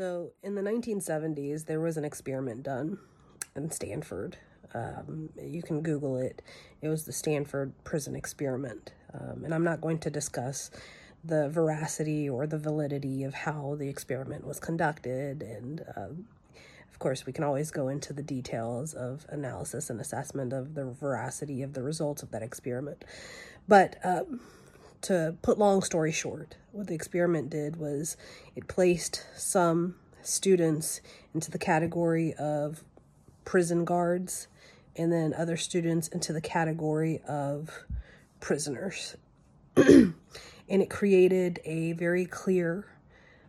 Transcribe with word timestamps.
So 0.00 0.30
in 0.42 0.54
the 0.54 0.62
1970s, 0.62 1.66
there 1.66 1.78
was 1.78 1.98
an 1.98 2.06
experiment 2.06 2.62
done 2.62 2.96
in 3.54 3.70
Stanford. 3.70 4.38
Um, 4.72 5.28
you 5.38 5.62
can 5.62 5.82
Google 5.82 6.16
it. 6.16 6.40
It 6.80 6.88
was 6.88 7.04
the 7.04 7.12
Stanford 7.12 7.74
prison 7.84 8.16
experiment. 8.16 8.94
Um, 9.12 9.44
and 9.44 9.52
I'm 9.52 9.62
not 9.62 9.82
going 9.82 9.98
to 9.98 10.08
discuss 10.08 10.70
the 11.22 11.50
veracity 11.50 12.30
or 12.30 12.46
the 12.46 12.56
validity 12.56 13.24
of 13.24 13.34
how 13.34 13.76
the 13.78 13.90
experiment 13.90 14.46
was 14.46 14.58
conducted. 14.58 15.42
And 15.42 15.84
um, 15.94 16.24
of 16.90 16.98
course, 16.98 17.26
we 17.26 17.34
can 17.34 17.44
always 17.44 17.70
go 17.70 17.88
into 17.88 18.14
the 18.14 18.22
details 18.22 18.94
of 18.94 19.26
analysis 19.28 19.90
and 19.90 20.00
assessment 20.00 20.54
of 20.54 20.72
the 20.72 20.86
veracity 20.86 21.60
of 21.60 21.74
the 21.74 21.82
results 21.82 22.22
of 22.22 22.30
that 22.30 22.42
experiment. 22.42 23.04
But 23.68 23.96
um, 24.02 24.40
to 25.02 25.36
put 25.42 25.58
long 25.58 25.82
story 25.82 26.12
short, 26.12 26.56
what 26.72 26.86
the 26.86 26.94
experiment 26.94 27.50
did 27.50 27.76
was 27.76 28.16
it 28.54 28.68
placed 28.68 29.24
some 29.36 29.96
students 30.22 31.00
into 31.34 31.50
the 31.50 31.58
category 31.58 32.34
of 32.34 32.84
prison 33.44 33.84
guards 33.84 34.48
and 34.96 35.12
then 35.12 35.32
other 35.34 35.56
students 35.56 36.08
into 36.08 36.32
the 36.32 36.40
category 36.40 37.20
of 37.26 37.70
prisoners. 38.40 39.16
and 39.76 40.14
it 40.68 40.90
created 40.90 41.60
a 41.64 41.92
very 41.92 42.26
clear 42.26 42.86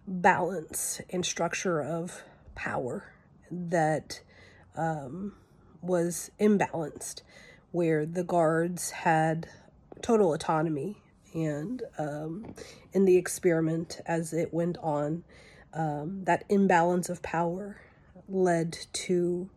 balance 0.08 1.02
and 1.10 1.26
structure 1.26 1.82
of 1.82 2.24
power 2.56 3.14
that 3.50 4.22
um, 4.76 5.34
was 5.82 6.32
imbalanced, 6.40 7.22
where 7.72 8.06
the 8.06 8.24
guards 8.24 8.92
had 8.92 9.48
total 10.02 10.34
autonomy 10.34 11.01
and 11.34 11.84
um, 11.98 12.54
in 12.94 13.06
the 13.06 13.18
experiment 13.18 14.00
as 14.06 14.34
it 14.34 14.54
went 14.54 14.78
on, 14.80 15.24
um, 15.74 16.24
that 16.26 16.44
imbalance 16.50 17.10
of 17.10 17.22
power 17.22 17.82
led 18.28 18.78
to 18.94 19.50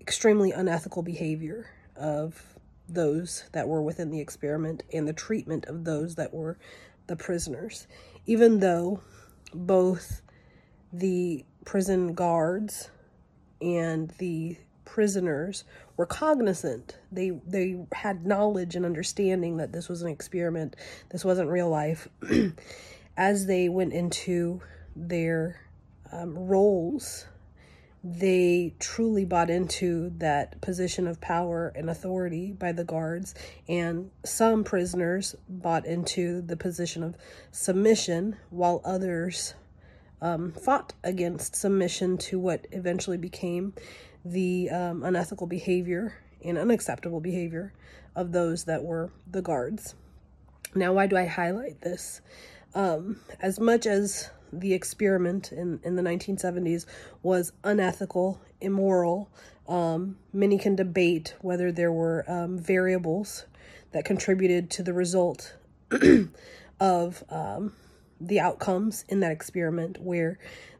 extremely 0.00 0.52
unethical 0.52 1.02
behavior 1.02 1.70
of 1.96 2.56
those 2.88 3.44
that 3.52 3.66
were 3.66 3.82
within 3.82 4.10
the 4.10 4.20
experiment 4.20 4.82
and 4.92 5.08
the 5.08 5.12
treatment 5.12 5.66
of 5.66 5.84
those 5.84 6.14
that 6.14 6.32
were 6.32 6.56
the 7.06 7.16
prisoners. 7.16 7.86
Even 8.26 8.60
though 8.60 9.00
both 9.52 10.22
the 10.92 11.44
prison 11.64 12.14
guards 12.14 12.90
and 13.60 14.10
the 14.18 14.56
prisoners 14.86 15.64
were 15.98 16.06
cognizant. 16.06 16.96
They 17.12 17.30
they 17.46 17.84
had 17.92 18.24
knowledge 18.24 18.74
and 18.74 18.86
understanding 18.86 19.58
that 19.58 19.72
this 19.72 19.90
was 19.90 20.00
an 20.00 20.08
experiment. 20.08 20.76
This 21.10 21.22
wasn't 21.22 21.50
real 21.50 21.68
life. 21.68 22.08
As 23.18 23.44
they 23.44 23.68
went 23.68 23.92
into 23.92 24.62
their 24.94 25.60
um, 26.10 26.38
roles, 26.38 27.26
they 28.02 28.74
truly 28.78 29.24
bought 29.24 29.50
into 29.50 30.12
that 30.18 30.60
position 30.60 31.06
of 31.06 31.20
power 31.20 31.72
and 31.74 31.90
authority 31.90 32.52
by 32.52 32.72
the 32.72 32.84
guards, 32.84 33.34
and 33.68 34.10
some 34.24 34.64
prisoners 34.64 35.34
bought 35.48 35.84
into 35.84 36.40
the 36.40 36.56
position 36.56 37.02
of 37.02 37.16
submission, 37.50 38.36
while 38.50 38.80
others 38.84 39.54
um, 40.20 40.52
fought 40.52 40.92
against 41.02 41.56
submission 41.56 42.16
to 42.16 42.38
what 42.38 42.66
eventually 42.72 43.18
became 43.18 43.74
the 44.32 44.70
um, 44.70 45.02
unethical 45.02 45.46
behavior 45.46 46.14
and 46.44 46.58
unacceptable 46.58 47.20
behavior 47.20 47.72
of 48.14 48.32
those 48.32 48.64
that 48.64 48.82
were 48.82 49.10
the 49.30 49.42
guards. 49.42 49.94
Now, 50.74 50.92
why 50.92 51.06
do 51.06 51.16
I 51.16 51.26
highlight 51.26 51.80
this? 51.80 52.20
Um, 52.74 53.20
as 53.40 53.58
much 53.58 53.86
as 53.86 54.30
the 54.52 54.74
experiment 54.74 55.52
in, 55.52 55.80
in 55.82 55.96
the 55.96 56.02
1970s 56.02 56.86
was 57.22 57.52
unethical, 57.64 58.40
immoral, 58.60 59.28
um, 59.68 60.18
many 60.32 60.58
can 60.58 60.76
debate 60.76 61.34
whether 61.40 61.72
there 61.72 61.92
were 61.92 62.24
um, 62.28 62.58
variables 62.58 63.46
that 63.92 64.04
contributed 64.04 64.70
to 64.70 64.82
the 64.82 64.92
result 64.92 65.54
of 66.80 67.24
um, 67.30 67.72
the 68.20 68.40
outcomes 68.40 69.04
in 69.08 69.20
that 69.20 69.32
experiment, 69.32 70.00
where 70.00 70.38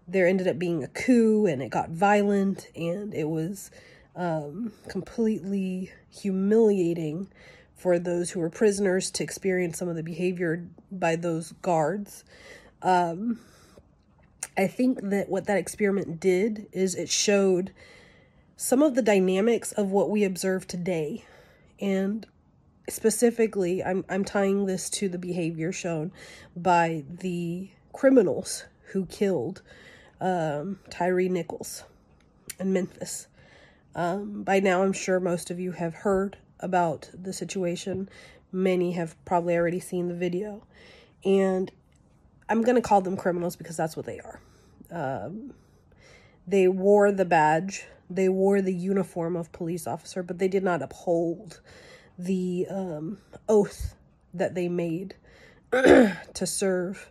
there 0.08 0.26
ended 0.26 0.48
up 0.48 0.58
being 0.58 0.84
a 0.84 0.88
coup 0.88 1.46
and 1.46 1.60
it 1.60 1.70
got 1.70 1.90
violent 1.90 2.68
and 2.76 3.12
it 3.14 3.28
was 3.28 3.70
um, 4.14 4.72
completely 4.88 5.90
humiliating 6.10 7.28
for 7.74 7.98
those 7.98 8.30
who 8.30 8.40
were 8.40 8.48
prisoners 8.48 9.10
to 9.10 9.22
experience 9.22 9.78
some 9.78 9.88
of 9.88 9.96
the 9.96 10.02
behavior 10.02 10.66
by 10.90 11.16
those 11.16 11.52
guards. 11.62 12.24
Um, 12.82 13.38
I 14.56 14.66
think 14.66 15.00
that 15.10 15.28
what 15.28 15.46
that 15.46 15.58
experiment 15.58 16.18
did 16.18 16.66
is 16.72 16.94
it 16.94 17.10
showed 17.10 17.72
some 18.56 18.82
of 18.82 18.94
the 18.94 19.02
dynamics 19.02 19.72
of 19.72 19.90
what 19.90 20.08
we 20.08 20.24
observe 20.24 20.66
today. 20.66 21.26
And 21.78 22.26
specifically, 22.88 23.82
I'm, 23.82 24.04
I'm 24.08 24.24
tying 24.24 24.66
this 24.66 24.88
to 24.90 25.08
the 25.08 25.18
behavior 25.18 25.72
shown 25.72 26.12
by 26.56 27.04
the 27.08 27.70
criminals 27.92 28.64
who 28.92 29.06
killed 29.06 29.62
um, 30.20 30.78
Tyre 30.90 31.28
Nichols 31.28 31.84
in 32.58 32.72
Memphis. 32.72 33.28
Um, 33.94 34.42
by 34.42 34.60
now, 34.60 34.82
I'm 34.82 34.92
sure 34.92 35.20
most 35.20 35.50
of 35.50 35.58
you 35.58 35.72
have 35.72 35.94
heard 35.94 36.36
about 36.60 37.10
the 37.12 37.32
situation. 37.32 38.08
Many 38.52 38.92
have 38.92 39.16
probably 39.24 39.56
already 39.56 39.80
seen 39.80 40.08
the 40.08 40.14
video. 40.14 40.62
And 41.24 41.72
I'm 42.48 42.62
going 42.62 42.76
to 42.76 42.82
call 42.82 43.00
them 43.00 43.16
criminals 43.16 43.56
because 43.56 43.76
that's 43.76 43.96
what 43.96 44.06
they 44.06 44.20
are. 44.20 44.40
Um, 44.90 45.54
they 46.46 46.68
wore 46.68 47.10
the 47.10 47.24
badge, 47.24 47.86
they 48.08 48.28
wore 48.28 48.62
the 48.62 48.72
uniform 48.72 49.34
of 49.34 49.50
police 49.50 49.86
officer, 49.86 50.22
but 50.22 50.38
they 50.38 50.46
did 50.46 50.62
not 50.62 50.80
uphold 50.80 51.60
the 52.18 52.66
um, 52.70 53.18
oath 53.48 53.94
that 54.32 54.54
they 54.54 54.68
made 54.68 55.14
to 55.72 56.46
serve 56.46 57.10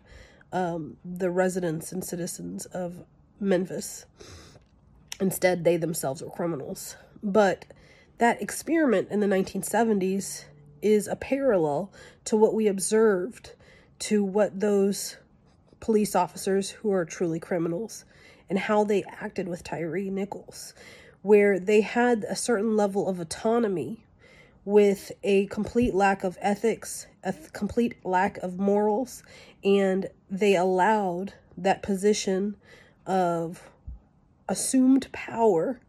um, 0.51 0.97
the 1.03 1.29
residents 1.29 1.91
and 1.91 2.03
citizens 2.03 2.65
of 2.67 3.03
Memphis. 3.39 4.05
Instead, 5.19 5.63
they 5.63 5.77
themselves 5.77 6.21
were 6.21 6.29
criminals. 6.29 6.95
But 7.21 7.65
that 8.17 8.41
experiment 8.41 9.09
in 9.11 9.19
the 9.19 9.27
1970s 9.27 10.45
is 10.81 11.07
a 11.07 11.15
parallel 11.15 11.91
to 12.25 12.37
what 12.37 12.53
we 12.53 12.67
observed 12.67 13.53
to 13.97 14.23
what 14.23 14.59
those 14.59 15.17
police 15.79 16.15
officers 16.15 16.69
who 16.69 16.91
are 16.91 17.05
truly 17.05 17.39
criminals 17.39 18.05
and 18.49 18.59
how 18.59 18.83
they 18.83 19.03
acted 19.03 19.47
with 19.47 19.63
Tyre 19.63 19.97
Nichols, 19.97 20.73
where 21.21 21.59
they 21.59 21.81
had 21.81 22.23
a 22.25 22.35
certain 22.35 22.75
level 22.75 23.07
of 23.07 23.19
autonomy 23.19 24.03
with 24.65 25.11
a 25.23 25.45
complete 25.47 25.93
lack 25.93 26.23
of 26.23 26.37
ethics, 26.41 27.07
a 27.23 27.31
th- 27.31 27.53
complete 27.53 27.95
lack 28.03 28.37
of 28.37 28.59
morals, 28.59 29.23
and 29.63 30.09
they 30.29 30.55
allowed 30.55 31.33
that 31.55 31.83
position 31.83 32.57
of 33.05 33.69
assumed 34.49 35.11
power 35.11 35.79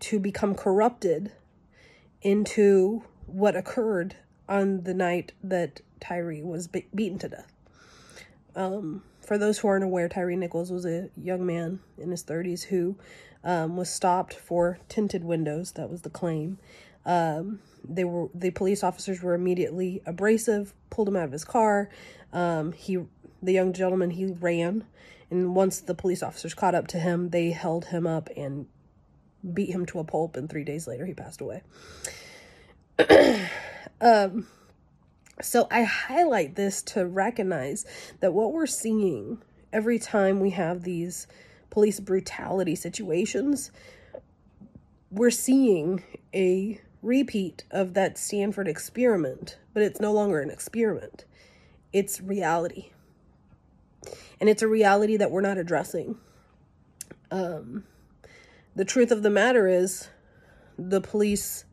to 0.00 0.18
become 0.18 0.54
corrupted 0.54 1.32
into 2.22 3.02
what 3.26 3.56
occurred 3.56 4.16
on 4.48 4.82
the 4.82 4.94
night 4.94 5.32
that 5.42 5.80
Tyre 6.00 6.44
was 6.44 6.68
be- 6.68 6.86
beaten 6.94 7.18
to 7.18 7.28
death. 7.28 7.52
Um, 8.54 9.02
for 9.20 9.38
those 9.38 9.58
who 9.58 9.68
aren't 9.68 9.84
aware, 9.84 10.08
Tyre 10.08 10.36
Nichols 10.36 10.70
was 10.70 10.84
a 10.84 11.08
young 11.16 11.44
man 11.44 11.80
in 11.98 12.10
his 12.10 12.22
30s 12.22 12.64
who 12.64 12.96
um, 13.42 13.76
was 13.76 13.90
stopped 13.90 14.34
for 14.34 14.78
tinted 14.88 15.24
windows. 15.24 15.72
That 15.72 15.90
was 15.90 16.02
the 16.02 16.10
claim. 16.10 16.58
Um, 17.06 17.60
they 17.86 18.04
were 18.04 18.28
the 18.34 18.50
police 18.50 18.82
officers 18.82 19.22
were 19.22 19.34
immediately 19.34 20.02
abrasive, 20.06 20.72
pulled 20.90 21.08
him 21.08 21.16
out 21.16 21.24
of 21.24 21.32
his 21.32 21.44
car. 21.44 21.90
Um, 22.32 22.72
he, 22.72 22.98
the 23.42 23.52
young 23.52 23.72
gentleman, 23.72 24.10
he 24.10 24.26
ran, 24.26 24.84
and 25.30 25.54
once 25.54 25.80
the 25.80 25.94
police 25.94 26.22
officers 26.22 26.54
caught 26.54 26.74
up 26.74 26.86
to 26.88 26.98
him, 26.98 27.30
they 27.30 27.50
held 27.50 27.86
him 27.86 28.06
up 28.06 28.30
and 28.36 28.66
beat 29.52 29.70
him 29.70 29.84
to 29.86 29.98
a 29.98 30.04
pulp. 30.04 30.36
And 30.36 30.48
three 30.48 30.64
days 30.64 30.86
later, 30.86 31.04
he 31.04 31.14
passed 31.14 31.40
away. 31.40 31.62
um, 34.00 34.46
so 35.42 35.66
I 35.70 35.82
highlight 35.82 36.54
this 36.54 36.82
to 36.82 37.06
recognize 37.06 37.84
that 38.20 38.32
what 38.32 38.52
we're 38.52 38.66
seeing 38.66 39.42
every 39.72 39.98
time 39.98 40.40
we 40.40 40.50
have 40.50 40.84
these 40.84 41.26
police 41.70 41.98
brutality 41.98 42.76
situations, 42.76 43.72
we're 45.10 45.30
seeing 45.30 46.02
a 46.32 46.80
repeat 47.04 47.64
of 47.70 47.94
that 47.94 48.18
Stanford 48.18 48.66
experiment, 48.66 49.58
but 49.72 49.82
it's 49.82 50.00
no 50.00 50.12
longer 50.12 50.40
an 50.40 50.50
experiment. 50.50 51.24
It's 51.92 52.20
reality. 52.20 52.90
And 54.40 54.48
it's 54.48 54.62
a 54.62 54.68
reality 54.68 55.16
that 55.16 55.30
we're 55.30 55.40
not 55.40 55.58
addressing. 55.58 56.18
Um, 57.30 57.84
the 58.74 58.84
truth 58.84 59.10
of 59.10 59.22
the 59.22 59.30
matter 59.30 59.68
is, 59.68 60.08
the 60.78 61.00
police 61.00 61.64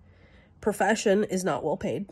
profession 0.60 1.24
is 1.24 1.44
not 1.44 1.64
well 1.64 1.78
paid. 1.78 2.08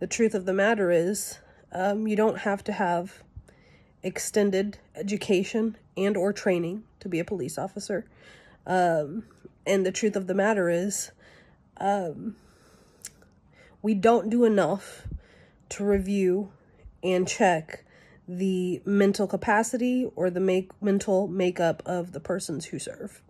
The 0.00 0.06
truth 0.06 0.34
of 0.34 0.44
the 0.44 0.52
matter 0.52 0.90
is, 0.90 1.38
um, 1.72 2.06
you 2.06 2.16
don't 2.16 2.38
have 2.38 2.62
to 2.64 2.72
have 2.72 3.22
extended 4.02 4.78
education 4.94 5.76
and 5.96 6.16
or 6.16 6.32
training 6.32 6.82
to 7.00 7.08
be 7.08 7.18
a 7.18 7.24
police 7.24 7.56
officer. 7.56 8.04
Um, 8.66 9.24
and 9.66 9.86
the 9.86 9.92
truth 9.92 10.16
of 10.16 10.26
the 10.26 10.34
matter 10.34 10.68
is, 10.68 11.12
um, 11.82 12.36
we 13.82 13.92
don't 13.92 14.30
do 14.30 14.44
enough 14.44 15.08
to 15.70 15.84
review 15.84 16.52
and 17.02 17.26
check 17.26 17.84
the 18.28 18.80
mental 18.84 19.26
capacity 19.26 20.08
or 20.14 20.30
the 20.30 20.40
make 20.40 20.70
mental 20.80 21.26
makeup 21.26 21.82
of 21.84 22.12
the 22.12 22.20
persons 22.20 22.66
who 22.66 22.78
serve. 22.78 23.20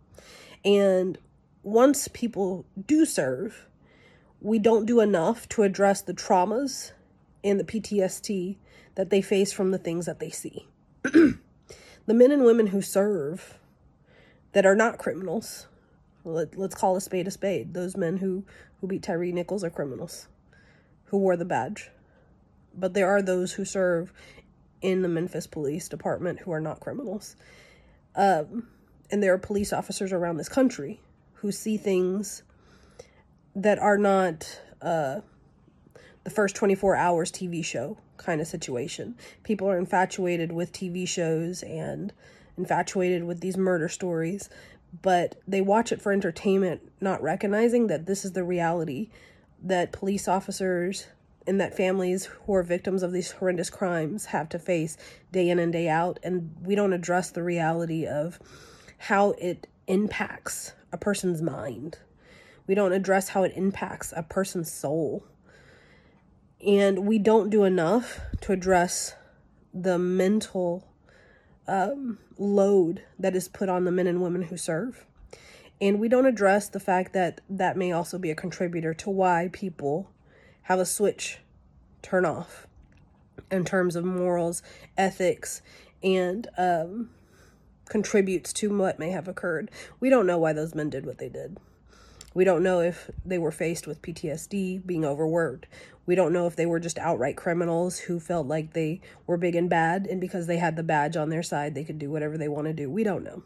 And 0.64 1.16
once 1.62 2.08
people 2.08 2.66
do 2.86 3.06
serve, 3.06 3.66
we 4.40 4.58
don't 4.58 4.84
do 4.84 5.00
enough 5.00 5.48
to 5.50 5.62
address 5.62 6.02
the 6.02 6.12
traumas 6.12 6.92
and 7.42 7.58
the 7.58 7.64
PTSD 7.64 8.56
that 8.96 9.08
they 9.08 9.22
face 9.22 9.52
from 9.52 9.70
the 9.70 9.78
things 9.78 10.04
that 10.04 10.20
they 10.20 10.30
see. 10.30 10.66
the 11.02 11.38
men 12.06 12.30
and 12.30 12.44
women 12.44 12.68
who 12.68 12.82
serve 12.82 13.58
that 14.52 14.66
are 14.66 14.74
not 14.74 14.98
criminals, 14.98 15.66
let, 16.24 16.58
us 16.58 16.74
call 16.74 16.96
a 16.96 17.00
spade 17.00 17.26
a 17.26 17.30
spade. 17.30 17.74
Those 17.74 17.96
men 17.96 18.18
who, 18.18 18.44
who 18.80 18.86
beat 18.86 19.02
Tyre 19.02 19.32
Nichols 19.32 19.64
are 19.64 19.70
criminals 19.70 20.28
who 21.12 21.18
wore 21.18 21.36
the 21.36 21.44
badge. 21.44 21.90
But 22.74 22.94
there 22.94 23.08
are 23.08 23.20
those 23.20 23.52
who 23.52 23.64
serve 23.64 24.12
in 24.80 25.02
the 25.02 25.08
Memphis 25.08 25.46
Police 25.46 25.88
Department 25.88 26.40
who 26.40 26.52
are 26.52 26.60
not 26.60 26.80
criminals. 26.80 27.36
Um, 28.16 28.68
and 29.10 29.22
there 29.22 29.34
are 29.34 29.38
police 29.38 29.72
officers 29.72 30.12
around 30.12 30.38
this 30.38 30.48
country 30.48 31.00
who 31.34 31.52
see 31.52 31.76
things 31.76 32.42
that 33.54 33.78
are 33.78 33.98
not 33.98 34.60
uh, 34.80 35.20
the 36.24 36.30
first 36.30 36.56
24 36.56 36.96
hours 36.96 37.30
TV 37.30 37.62
show 37.62 37.98
kind 38.16 38.40
of 38.40 38.46
situation. 38.46 39.14
People 39.42 39.68
are 39.68 39.76
infatuated 39.76 40.52
with 40.52 40.72
TV 40.72 41.06
shows 41.06 41.62
and 41.62 42.12
infatuated 42.56 43.24
with 43.24 43.40
these 43.40 43.56
murder 43.56 43.88
stories, 43.88 44.48
but 45.00 45.40
they 45.48 45.60
watch 45.60 45.92
it 45.92 46.02
for 46.02 46.12
entertainment, 46.12 46.92
not 47.00 47.22
recognizing 47.22 47.86
that 47.86 48.06
this 48.06 48.24
is 48.24 48.32
the 48.32 48.44
reality 48.44 49.08
that 49.62 49.92
police 49.92 50.28
officers 50.28 51.06
and 51.46 51.60
that 51.60 51.76
families 51.76 52.26
who 52.26 52.54
are 52.54 52.62
victims 52.62 53.02
of 53.02 53.12
these 53.12 53.32
horrendous 53.32 53.70
crimes 53.70 54.26
have 54.26 54.48
to 54.50 54.58
face 54.58 54.96
day 55.32 55.48
in 55.48 55.58
and 55.58 55.72
day 55.72 55.88
out. 55.88 56.18
And 56.22 56.54
we 56.62 56.74
don't 56.74 56.92
address 56.92 57.30
the 57.30 57.42
reality 57.42 58.06
of 58.06 58.38
how 58.98 59.32
it 59.32 59.66
impacts 59.86 60.72
a 60.92 60.98
person's 60.98 61.42
mind. 61.42 61.98
We 62.66 62.74
don't 62.74 62.92
address 62.92 63.30
how 63.30 63.42
it 63.42 63.52
impacts 63.56 64.12
a 64.16 64.22
person's 64.22 64.72
soul. 64.72 65.24
And 66.64 67.06
we 67.06 67.18
don't 67.18 67.50
do 67.50 67.64
enough 67.64 68.20
to 68.42 68.52
address 68.52 69.14
the 69.74 69.98
mental 69.98 70.91
um, 71.68 72.18
load 72.38 73.02
that 73.18 73.36
is 73.36 73.48
put 73.48 73.68
on 73.68 73.84
the 73.84 73.92
men 73.92 74.06
and 74.06 74.22
women 74.22 74.42
who 74.42 74.56
serve. 74.56 75.06
And 75.80 75.98
we 75.98 76.08
don't 76.08 76.26
address 76.26 76.68
the 76.68 76.80
fact 76.80 77.12
that 77.12 77.40
that 77.50 77.76
may 77.76 77.92
also 77.92 78.18
be 78.18 78.30
a 78.30 78.36
contributor 78.36 78.94
to 78.94 79.10
why 79.10 79.50
people 79.52 80.10
have 80.62 80.78
a 80.78 80.86
switch 80.86 81.38
turn 82.02 82.24
off 82.24 82.66
in 83.50 83.64
terms 83.64 83.96
of 83.96 84.04
morals, 84.04 84.62
ethics, 84.96 85.60
and 86.02 86.48
um, 86.56 87.10
contributes 87.88 88.52
to 88.54 88.76
what 88.76 88.98
may 88.98 89.10
have 89.10 89.28
occurred. 89.28 89.70
We 90.00 90.08
don't 90.08 90.26
know 90.26 90.38
why 90.38 90.52
those 90.52 90.74
men 90.74 90.90
did 90.90 91.04
what 91.04 91.18
they 91.18 91.28
did. 91.28 91.58
We 92.34 92.44
don't 92.44 92.62
know 92.62 92.80
if 92.80 93.10
they 93.24 93.38
were 93.38 93.50
faced 93.50 93.86
with 93.86 94.00
PTSD, 94.00 94.86
being 94.86 95.04
overworked. 95.04 95.66
We 96.04 96.14
don't 96.14 96.32
know 96.32 96.46
if 96.46 96.56
they 96.56 96.66
were 96.66 96.80
just 96.80 96.98
outright 96.98 97.36
criminals 97.36 97.98
who 98.00 98.18
felt 98.18 98.46
like 98.46 98.72
they 98.72 99.00
were 99.26 99.36
big 99.36 99.54
and 99.54 99.70
bad, 99.70 100.06
and 100.06 100.20
because 100.20 100.46
they 100.46 100.58
had 100.58 100.76
the 100.76 100.82
badge 100.82 101.16
on 101.16 101.28
their 101.28 101.42
side, 101.42 101.74
they 101.74 101.84
could 101.84 101.98
do 101.98 102.10
whatever 102.10 102.36
they 102.36 102.48
want 102.48 102.66
to 102.66 102.72
do. 102.72 102.90
We 102.90 103.04
don't 103.04 103.24
know. 103.24 103.44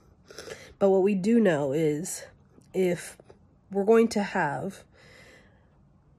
But 0.79 0.91
what 0.91 1.03
we 1.03 1.15
do 1.15 1.39
know 1.39 1.73
is 1.73 2.25
if 2.73 3.17
we're 3.71 3.85
going 3.85 4.09
to 4.09 4.23
have 4.23 4.85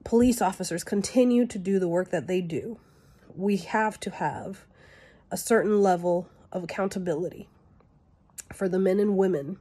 police 0.04 0.40
officers 0.40 0.84
continue 0.84 1.46
to 1.46 1.58
do 1.58 1.78
the 1.78 1.88
work 1.88 2.10
that 2.10 2.26
they 2.26 2.40
do, 2.40 2.78
we 3.34 3.56
have 3.56 3.98
to 4.00 4.10
have 4.10 4.64
a 5.30 5.36
certain 5.36 5.82
level 5.82 6.28
of 6.50 6.64
accountability 6.64 7.48
for 8.52 8.68
the 8.68 8.78
men 8.78 8.98
and 8.98 9.16
women 9.16 9.58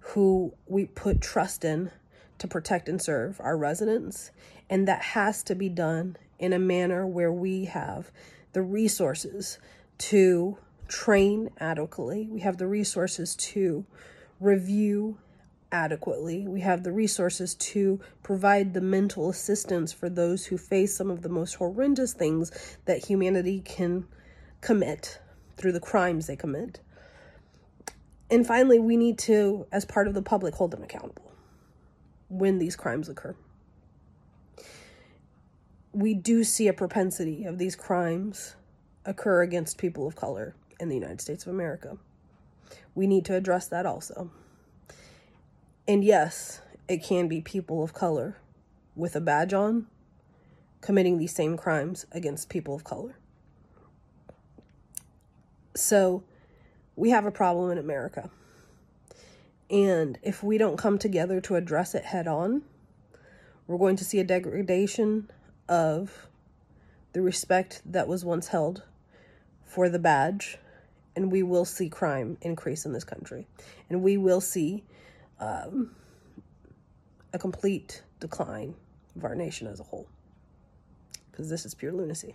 who 0.00 0.52
we 0.66 0.86
put 0.86 1.20
trust 1.20 1.64
in 1.64 1.90
to 2.38 2.48
protect 2.48 2.88
and 2.88 3.00
serve 3.00 3.40
our 3.40 3.56
residents. 3.56 4.30
And 4.70 4.86
that 4.86 5.02
has 5.02 5.42
to 5.44 5.54
be 5.54 5.68
done 5.68 6.16
in 6.38 6.52
a 6.52 6.58
manner 6.58 7.06
where 7.06 7.32
we 7.32 7.66
have 7.66 8.10
the 8.52 8.62
resources 8.62 9.58
to 9.98 10.58
train 10.88 11.50
adequately, 11.58 12.28
we 12.30 12.40
have 12.40 12.56
the 12.56 12.66
resources 12.66 13.36
to 13.36 13.84
review 14.40 15.18
adequately. 15.70 16.46
We 16.46 16.60
have 16.60 16.82
the 16.82 16.92
resources 16.92 17.54
to 17.54 18.00
provide 18.22 18.72
the 18.72 18.80
mental 18.80 19.28
assistance 19.28 19.92
for 19.92 20.08
those 20.08 20.46
who 20.46 20.56
face 20.56 20.96
some 20.96 21.10
of 21.10 21.22
the 21.22 21.28
most 21.28 21.54
horrendous 21.54 22.14
things 22.14 22.78
that 22.86 23.04
humanity 23.04 23.60
can 23.60 24.06
commit 24.60 25.20
through 25.56 25.72
the 25.72 25.80
crimes 25.80 26.26
they 26.26 26.36
commit. 26.36 26.80
And 28.30 28.46
finally, 28.46 28.78
we 28.78 28.96
need 28.96 29.18
to, 29.20 29.66
as 29.72 29.84
part 29.84 30.08
of 30.08 30.14
the 30.14 30.22
public, 30.22 30.54
hold 30.54 30.70
them 30.70 30.82
accountable 30.82 31.32
when 32.28 32.58
these 32.58 32.76
crimes 32.76 33.08
occur. 33.08 33.34
We 35.92 36.14
do 36.14 36.44
see 36.44 36.68
a 36.68 36.72
propensity 36.72 37.44
of 37.44 37.58
these 37.58 37.74
crimes 37.74 38.54
occur 39.04 39.42
against 39.42 39.78
people 39.78 40.06
of 40.06 40.14
color 40.14 40.54
in 40.78 40.88
the 40.88 40.94
United 40.94 41.20
States 41.20 41.46
of 41.46 41.52
America. 41.52 41.96
We 42.94 43.06
need 43.06 43.24
to 43.26 43.34
address 43.34 43.66
that 43.68 43.86
also. 43.86 44.30
And 45.86 46.04
yes, 46.04 46.60
it 46.88 47.02
can 47.02 47.28
be 47.28 47.40
people 47.40 47.82
of 47.82 47.94
color 47.94 48.36
with 48.94 49.16
a 49.16 49.20
badge 49.20 49.54
on 49.54 49.86
committing 50.80 51.18
these 51.18 51.34
same 51.34 51.56
crimes 51.56 52.06
against 52.12 52.48
people 52.48 52.74
of 52.74 52.84
color. 52.84 53.16
So 55.74 56.22
we 56.96 57.10
have 57.10 57.24
a 57.24 57.30
problem 57.30 57.70
in 57.70 57.78
America. 57.78 58.30
And 59.70 60.18
if 60.22 60.42
we 60.42 60.56
don't 60.56 60.78
come 60.78 60.98
together 60.98 61.40
to 61.42 61.56
address 61.56 61.94
it 61.94 62.06
head 62.06 62.26
on, 62.26 62.62
we're 63.66 63.78
going 63.78 63.96
to 63.96 64.04
see 64.04 64.18
a 64.18 64.24
degradation 64.24 65.30
of 65.68 66.28
the 67.12 67.20
respect 67.20 67.82
that 67.84 68.08
was 68.08 68.24
once 68.24 68.48
held 68.48 68.82
for 69.66 69.88
the 69.88 69.98
badge, 69.98 70.56
and 71.14 71.30
we 71.30 71.42
will 71.42 71.66
see 71.66 71.88
crime 71.90 72.38
increase 72.40 72.86
in 72.86 72.92
this 72.92 73.04
country. 73.04 73.46
And 73.90 74.02
we 74.02 74.16
will 74.16 74.40
see 74.40 74.84
um, 75.38 75.94
a 77.32 77.38
complete 77.38 78.02
decline 78.20 78.74
of 79.14 79.24
our 79.24 79.34
nation 79.34 79.66
as 79.66 79.80
a 79.80 79.84
whole. 79.84 80.08
Because 81.30 81.50
this 81.50 81.66
is 81.66 81.74
pure 81.74 81.92
lunacy. 81.92 82.34